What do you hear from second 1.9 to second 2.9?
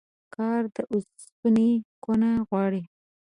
کونه غواړي.